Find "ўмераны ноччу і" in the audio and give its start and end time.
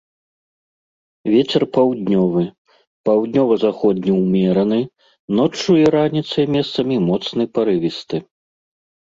4.21-5.85